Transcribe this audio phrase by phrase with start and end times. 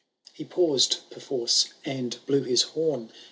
[0.29, 3.11] ^ He paused perforce,— and blew his horn.